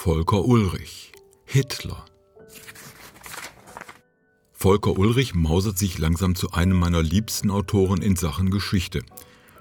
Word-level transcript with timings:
Volker 0.00 0.44
Ulrich 0.44 1.10
Hitler 1.44 2.04
Volker 4.52 4.96
Ulrich 4.96 5.34
mausert 5.34 5.76
sich 5.76 5.98
langsam 5.98 6.36
zu 6.36 6.52
einem 6.52 6.78
meiner 6.78 7.02
liebsten 7.02 7.50
Autoren 7.50 8.00
in 8.00 8.14
Sachen 8.14 8.50
Geschichte. 8.50 9.02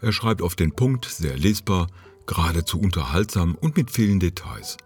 Er 0.00 0.12
schreibt 0.12 0.40
auf 0.40 0.54
den 0.54 0.70
Punkt, 0.70 1.06
sehr 1.06 1.36
lesbar, 1.36 1.88
geradezu 2.26 2.78
unterhaltsam 2.78 3.56
und 3.56 3.76
mit 3.76 3.90
vielen 3.90 4.20
Details. 4.20 4.76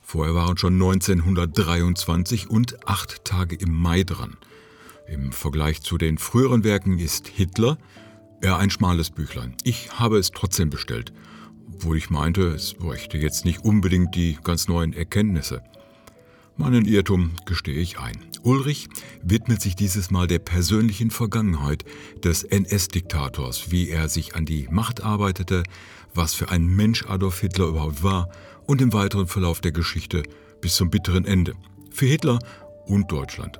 Vorher 0.00 0.36
waren 0.36 0.56
schon 0.56 0.74
1923 0.74 2.48
und 2.48 2.86
acht 2.86 3.24
Tage 3.24 3.56
im 3.56 3.74
Mai 3.74 4.04
dran. 4.04 4.36
Im 5.08 5.32
Vergleich 5.32 5.82
zu 5.82 5.98
den 5.98 6.18
früheren 6.18 6.62
Werken 6.62 7.00
ist 7.00 7.26
Hitler 7.26 7.78
eher 8.40 8.58
ein 8.58 8.70
schmales 8.70 9.10
Büchlein. 9.10 9.56
Ich 9.64 9.98
habe 9.98 10.18
es 10.18 10.30
trotzdem 10.30 10.70
bestellt, 10.70 11.12
obwohl 11.68 11.96
ich 11.96 12.10
meinte, 12.10 12.42
es 12.48 12.74
bräuchte 12.74 13.18
jetzt 13.18 13.44
nicht 13.44 13.64
unbedingt 13.64 14.14
die 14.14 14.38
ganz 14.42 14.68
neuen 14.68 14.92
Erkenntnisse. 14.92 15.62
Meinen 16.56 16.84
Irrtum 16.84 17.32
gestehe 17.46 17.80
ich 17.80 17.98
ein. 17.98 18.18
Ulrich 18.42 18.88
widmet 19.22 19.62
sich 19.62 19.74
dieses 19.74 20.10
Mal 20.10 20.26
der 20.26 20.38
persönlichen 20.38 21.10
Vergangenheit 21.10 21.84
des 22.22 22.44
NS-Diktators, 22.44 23.70
wie 23.70 23.88
er 23.88 24.08
sich 24.08 24.34
an 24.34 24.44
die 24.44 24.68
Macht 24.70 25.02
arbeitete, 25.02 25.62
was 26.14 26.34
für 26.34 26.50
ein 26.50 26.66
Mensch 26.66 27.06
Adolf 27.06 27.40
Hitler 27.40 27.66
überhaupt 27.66 28.02
war 28.02 28.28
und 28.66 28.80
im 28.80 28.92
weiteren 28.92 29.26
Verlauf 29.26 29.60
der 29.60 29.72
Geschichte 29.72 30.22
bis 30.60 30.76
zum 30.76 30.90
bitteren 30.90 31.24
Ende. 31.24 31.54
Für 31.90 32.06
Hitler 32.06 32.38
und 32.86 33.10
Deutschland. 33.10 33.58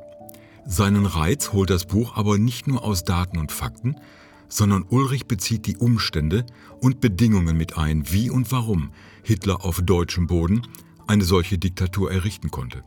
Seinen 0.65 1.07
Reiz 1.07 1.53
holt 1.53 1.71
das 1.71 1.87
Buch 1.87 2.17
aber 2.17 2.39
nicht 2.39 2.67
nur 2.67 2.85
aus 2.85 3.05
Daten 3.05 3.39
und 3.39 3.53
Fakten, 3.53 3.97
sondern 4.53 4.85
Ulrich 4.91 5.27
bezieht 5.27 5.67
die 5.67 5.79
Umstände 5.79 6.45
und 6.79 7.01
Bedingungen 7.01 7.57
mit 7.57 7.79
ein, 7.79 8.13
wie 8.13 8.29
und 8.29 8.53
warum 8.53 8.91
Hitler 9.23 9.65
auf 9.65 9.81
deutschem 9.81 10.27
Boden 10.27 10.67
eine 11.07 11.25
solche 11.25 11.57
Diktatur 11.57 12.13
errichten 12.13 12.51
konnte. 12.51 12.85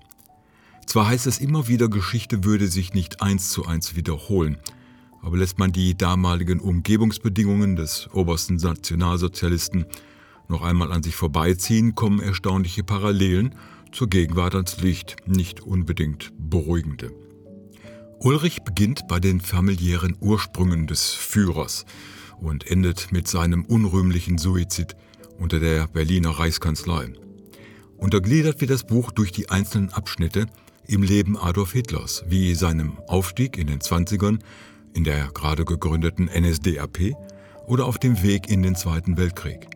Zwar 0.85 1.07
heißt 1.07 1.25
es 1.25 1.39
immer 1.39 1.67
wieder, 1.67 1.89
Geschichte 1.89 2.43
würde 2.43 2.67
sich 2.67 2.93
nicht 2.93 3.23
eins 3.23 3.49
zu 3.49 3.65
eins 3.65 3.95
wiederholen, 3.95 4.59
aber 5.23 5.37
lässt 5.37 5.57
man 5.57 5.71
die 5.71 5.97
damaligen 5.97 6.59
Umgebungsbedingungen 6.59 7.75
des 7.75 8.09
obersten 8.13 8.57
Nationalsozialisten 8.57 9.85
noch 10.47 10.61
einmal 10.61 10.91
an 10.91 11.01
sich 11.01 11.15
vorbeiziehen, 11.15 11.95
kommen 11.95 12.19
erstaunliche 12.19 12.83
Parallelen 12.83 13.55
zur 13.91 14.07
Gegenwart 14.07 14.53
ans 14.53 14.79
Licht, 14.81 15.15
nicht 15.25 15.61
unbedingt 15.61 16.31
beruhigende. 16.37 17.24
Ulrich 18.25 18.63
beginnt 18.63 19.07
bei 19.07 19.19
den 19.19 19.39
familiären 19.39 20.17
Ursprüngen 20.19 20.87
des 20.87 21.11
Führers 21.11 21.85
und 22.41 22.65
endet 22.65 23.11
mit 23.11 23.27
seinem 23.27 23.63
unrühmlichen 23.65 24.39
Suizid 24.39 24.95
unter 25.37 25.59
der 25.59 25.87
Berliner 25.87 26.31
Reichskanzlei. 26.31 27.13
Untergliedert 27.97 28.59
wird 28.61 28.71
das 28.71 28.83
Buch 28.83 29.11
durch 29.11 29.31
die 29.31 29.51
einzelnen 29.51 29.93
Abschnitte 29.93 30.47
im 30.87 31.03
Leben 31.03 31.37
Adolf 31.37 31.73
Hitlers, 31.73 32.25
wie 32.27 32.55
seinem 32.55 32.97
Aufstieg 33.07 33.59
in 33.59 33.67
den 33.67 33.79
20ern 33.79 34.39
in 34.95 35.03
der 35.03 35.27
gerade 35.27 35.63
gegründeten 35.63 36.25
NSDAP 36.25 37.13
oder 37.67 37.85
auf 37.85 37.99
dem 37.99 38.23
Weg 38.23 38.49
in 38.49 38.63
den 38.63 38.75
Zweiten 38.75 39.17
Weltkrieg. 39.17 39.67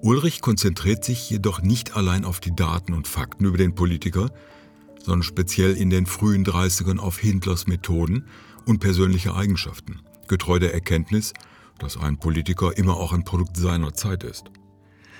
Ulrich 0.00 0.42
konzentriert 0.42 1.04
sich 1.04 1.28
jedoch 1.28 1.60
nicht 1.60 1.96
allein 1.96 2.24
auf 2.24 2.38
die 2.38 2.54
Daten 2.54 2.92
und 2.92 3.08
Fakten 3.08 3.46
über 3.46 3.58
den 3.58 3.74
Politiker, 3.74 4.30
sondern 5.02 5.22
speziell 5.22 5.76
in 5.76 5.90
den 5.90 6.06
frühen 6.06 6.44
30ern 6.44 6.98
auf 6.98 7.18
Hitlers 7.18 7.66
Methoden 7.66 8.24
und 8.66 8.80
persönliche 8.80 9.34
Eigenschaften, 9.34 10.00
getreu 10.28 10.58
der 10.58 10.74
Erkenntnis, 10.74 11.32
dass 11.78 11.96
ein 11.96 12.18
Politiker 12.18 12.76
immer 12.76 12.96
auch 12.96 13.12
ein 13.12 13.24
Produkt 13.24 13.56
seiner 13.56 13.94
Zeit 13.94 14.24
ist. 14.24 14.44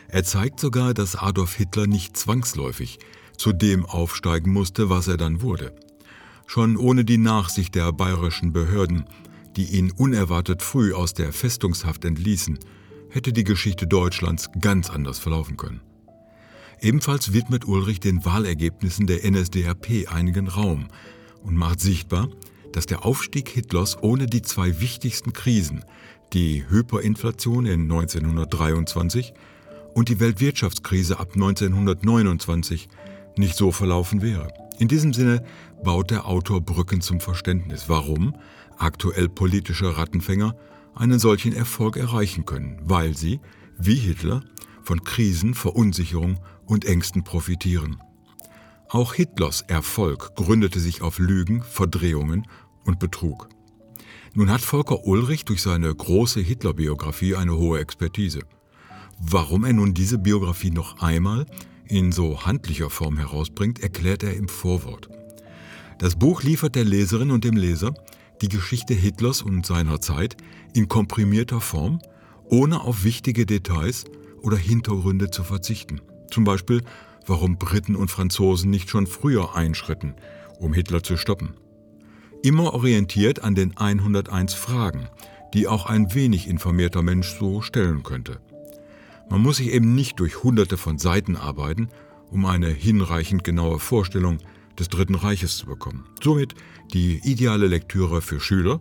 Er 0.08 0.25
zeigt 0.25 0.61
sogar, 0.61 0.92
dass 0.92 1.17
Adolf 1.17 1.55
Hitler 1.55 1.86
nicht 1.86 2.17
zwangsläufig 2.17 2.98
zu 3.36 3.53
dem 3.53 3.86
aufsteigen 3.86 4.53
musste, 4.53 4.91
was 4.91 5.08
er 5.08 5.17
dann 5.17 5.41
wurde. 5.41 5.75
Schon 6.46 6.77
ohne 6.77 7.05
die 7.05 7.19
Nachsicht 7.19 7.74
der 7.74 7.92
bayerischen 7.92 8.52
Behörden, 8.52 9.05
die 9.57 9.64
ihn 9.64 9.92
unerwartet 9.92 10.63
früh 10.63 10.92
aus 10.92 11.14
der 11.14 11.33
Festungshaft 11.33 12.05
entließen, 12.05 12.58
hätte 13.08 13.33
die 13.33 13.45
Geschichte 13.45 13.86
Deutschlands 13.86 14.51
ganz 14.61 14.90
anders 14.90 15.19
verlaufen 15.19 15.57
können. 15.57 15.80
Ebenfalls 16.83 17.35
widmet 17.35 17.67
Ulrich 17.67 18.01
den 18.01 18.24
Wahlergebnissen 18.24 19.07
der 19.07 19.30
NSDAP 19.30 20.11
einigen 20.11 20.48
Raum 20.48 20.89
und 21.42 21.55
macht 21.55 21.80
sichtbar, 21.80 22.29
dass 22.73 22.86
der 22.86 23.05
Aufstieg 23.05 23.51
Hitlers 23.51 24.02
ohne 24.02 24.27
die 24.27 24.41
zwei 24.41 24.80
wichtigsten 24.80 25.35
Krisen, 25.35 25.85
die 26.33 26.64
Hyperinflation 26.69 27.67
in 27.67 27.83
1923 27.83 29.35
und 29.95 30.08
die 30.08 30.20
Weltwirtschaftskrise 30.20 31.19
ab 31.20 31.33
1929 31.35 32.89
nicht 33.36 33.57
so 33.57 33.73
verlaufen 33.73 34.23
wäre. 34.23 34.48
In 34.79 34.89
diesem 34.89 35.13
Sinne 35.13 35.45
baut 35.85 36.11
der 36.11 36.27
Autor 36.27 36.63
Brücken 36.63 37.02
zum 37.02 37.20
Verständnis, 37.20 37.89
warum 37.89 38.35
aktuell 38.79 39.29
politische 39.29 39.98
Rattenfänger 39.98 40.57
einen 40.95 41.19
solchen 41.19 41.52
Erfolg 41.52 41.98
erreichen 41.98 42.46
können, 42.46 42.80
weil 42.85 43.14
sie, 43.14 43.40
wie 43.77 43.96
Hitler, 43.96 44.42
von 44.90 45.05
Krisen, 45.05 45.55
Verunsicherung 45.55 46.40
und 46.67 46.84
Ängsten 46.84 47.23
profitieren. 47.23 48.02
Auch 48.89 49.14
Hitlers 49.14 49.62
Erfolg 49.68 50.34
gründete 50.34 50.80
sich 50.80 51.01
auf 51.01 51.20
Lügen, 51.20 51.62
Verdrehungen 51.62 52.48
und 52.84 52.98
Betrug. 52.98 53.48
Nun 54.34 54.51
hat 54.51 54.62
Volker 54.62 55.06
Ulrich 55.06 55.45
durch 55.45 55.62
seine 55.62 55.95
große 55.95 56.40
Hitler-Biografie 56.40 57.36
eine 57.36 57.56
hohe 57.56 57.78
Expertise. 57.78 58.40
Warum 59.20 59.62
er 59.62 59.74
nun 59.74 59.95
diese 59.95 60.18
Biografie 60.18 60.73
noch 60.73 61.01
einmal 61.01 61.46
in 61.86 62.11
so 62.11 62.45
handlicher 62.45 62.90
Form 62.90 63.17
herausbringt, 63.17 63.78
erklärt 63.78 64.24
er 64.24 64.34
im 64.34 64.48
Vorwort. 64.48 65.08
Das 66.01 66.17
Buch 66.17 66.42
liefert 66.42 66.74
der 66.74 66.84
Leserin 66.84 67.30
und 67.30 67.45
dem 67.45 67.57
Leser 67.57 67.95
die 68.42 68.48
Geschichte 68.48 68.95
Hitlers 68.95 69.40
und 69.40 69.64
seiner 69.64 70.01
Zeit 70.01 70.36
in 70.74 70.89
komprimierter 70.89 71.61
Form, 71.61 72.01
ohne 72.46 72.80
auf 72.80 73.05
wichtige 73.05 73.46
Details 73.46 74.05
oder 74.42 74.56
Hintergründe 74.56 75.30
zu 75.30 75.45
verzichten. 75.45 76.01
Zum 76.30 76.45
Beispiel, 76.45 76.83
warum 77.27 77.58
Briten 77.58 77.96
und 77.96 78.11
Franzosen 78.11 78.70
nicht 78.70 78.90
schon 78.90 79.06
früher 79.06 79.55
einschritten, 79.55 80.14
um 80.58 80.73
Hitler 80.73 81.02
zu 81.02 81.17
stoppen. 81.17 81.55
Immer 82.42 82.73
orientiert 82.74 83.45
an 83.45 83.55
den 83.55 83.77
101 83.77 84.55
Fragen, 84.55 85.08
die 85.52 85.68
auch 85.68 85.86
ein 85.86 86.14
wenig 86.14 86.48
informierter 86.48 87.02
Mensch 87.02 87.36
so 87.39 87.61
stellen 87.61 88.02
könnte. 88.02 88.40
Man 89.28 89.42
muss 89.42 89.58
sich 89.58 89.73
eben 89.73 89.95
nicht 89.95 90.18
durch 90.20 90.42
hunderte 90.42 90.77
von 90.77 90.98
Seiten 90.98 91.36
arbeiten, 91.36 91.89
um 92.30 92.46
eine 92.46 92.68
hinreichend 92.68 93.45
genaue 93.45 93.78
Vorstellung 93.78 94.39
des 94.78 94.89
Dritten 94.89 95.14
Reiches 95.14 95.57
zu 95.57 95.67
bekommen. 95.67 96.07
Somit 96.22 96.55
die 96.92 97.20
ideale 97.24 97.67
Lektüre 97.67 98.22
für 98.22 98.40
Schüler 98.40 98.80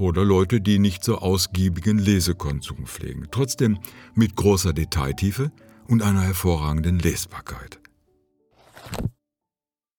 oder 0.00 0.24
Leute, 0.24 0.60
die 0.60 0.78
nicht 0.78 1.04
so 1.04 1.18
ausgiebigen 1.18 1.98
Lesekonsum 1.98 2.86
pflegen. 2.86 3.28
Trotzdem 3.30 3.78
mit 4.14 4.34
großer 4.34 4.72
Detailtiefe 4.72 5.52
und 5.86 6.02
einer 6.02 6.22
hervorragenden 6.22 6.98
Lesbarkeit. 6.98 7.78